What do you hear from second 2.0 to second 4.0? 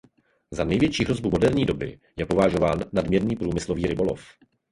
je považován nadměrný průmyslový